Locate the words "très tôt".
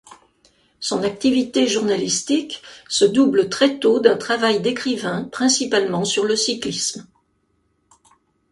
3.49-3.99